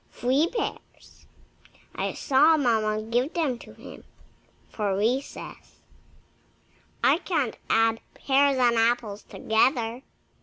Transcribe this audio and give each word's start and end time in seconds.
Three 0.11 0.47
pears 0.51 1.27
I 1.93 2.13
saw 2.13 2.57
Mamma 2.57 3.03
give 3.03 3.35
them 3.35 3.59
to 3.59 3.73
him 3.75 4.03
for 4.67 4.97
recess. 4.97 5.81
I 7.03 7.19
can't 7.19 7.55
add 7.69 8.01
pears 8.15 8.57
and 8.57 8.77
apples 8.77 9.21
together." 9.21 10.01